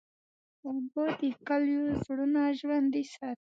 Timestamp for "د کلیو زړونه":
1.19-2.41